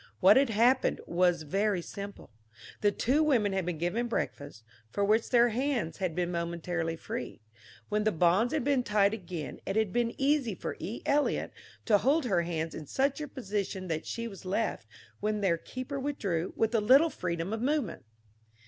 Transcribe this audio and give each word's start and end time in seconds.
What 0.19 0.35
had 0.35 0.49
happened 0.49 0.99
was 1.05 1.43
very 1.43 1.83
simple. 1.83 2.31
The 2.81 2.91
two 2.91 3.21
women 3.21 3.53
had 3.53 3.67
been 3.67 3.77
given 3.77 4.07
breakfast, 4.07 4.63
for 4.89 5.05
which 5.05 5.29
their 5.29 5.49
hands 5.49 5.97
had 5.97 6.15
been 6.15 6.31
momentarily 6.31 6.95
freed. 6.95 7.39
When 7.87 8.03
the 8.03 8.11
bonds 8.11 8.51
had 8.51 8.63
been 8.63 8.81
tied 8.81 9.13
again 9.13 9.59
it 9.63 9.75
had 9.75 9.93
been 9.93 10.19
easy 10.19 10.55
for 10.55 10.75
E. 10.79 11.03
Eliot 11.05 11.51
to 11.85 11.99
hold 11.99 12.25
her 12.25 12.41
hands 12.41 12.73
in 12.73 12.87
such 12.87 13.21
a 13.21 13.27
position 13.27 13.89
that 13.89 14.07
she 14.07 14.27
was 14.27 14.43
left, 14.43 14.87
when 15.19 15.41
their 15.41 15.59
keeper 15.59 15.99
withdrew, 15.99 16.51
with 16.55 16.73
a 16.73 16.81
little 16.81 17.11
freedom 17.11 17.53
of 17.53 17.61
movement. 17.61 18.03